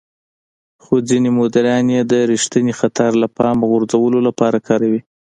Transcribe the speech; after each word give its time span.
خو 0.83 0.93
ځينې 1.09 1.29
مديران 1.39 1.85
يې 1.95 2.01
د 2.11 2.13
رېښتيني 2.31 2.73
خطر 2.79 3.11
له 3.21 3.27
پامه 3.37 3.63
غورځولو 3.71 4.19
لپاره 4.27 4.57
کاروي. 4.67 5.01